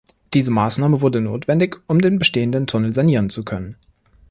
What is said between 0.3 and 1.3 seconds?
Diese Maßnahme wurde